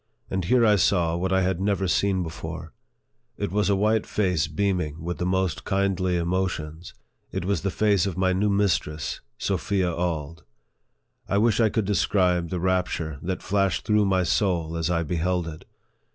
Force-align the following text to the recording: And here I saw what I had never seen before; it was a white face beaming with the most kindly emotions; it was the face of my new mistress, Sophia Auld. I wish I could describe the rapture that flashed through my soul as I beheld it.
And 0.31 0.45
here 0.45 0.65
I 0.65 0.77
saw 0.77 1.15
what 1.15 1.31
I 1.31 1.43
had 1.43 1.61
never 1.61 1.87
seen 1.87 2.23
before; 2.23 2.73
it 3.37 3.51
was 3.51 3.69
a 3.69 3.75
white 3.75 4.07
face 4.07 4.47
beaming 4.47 4.99
with 5.03 5.19
the 5.19 5.27
most 5.27 5.63
kindly 5.63 6.17
emotions; 6.17 6.95
it 7.31 7.45
was 7.45 7.61
the 7.61 7.69
face 7.69 8.07
of 8.07 8.17
my 8.17 8.33
new 8.33 8.49
mistress, 8.49 9.21
Sophia 9.37 9.93
Auld. 9.93 10.43
I 11.29 11.37
wish 11.37 11.59
I 11.59 11.69
could 11.69 11.85
describe 11.85 12.49
the 12.49 12.59
rapture 12.59 13.19
that 13.21 13.43
flashed 13.43 13.85
through 13.85 14.05
my 14.05 14.23
soul 14.23 14.75
as 14.75 14.89
I 14.89 15.03
beheld 15.03 15.47
it. 15.47 15.65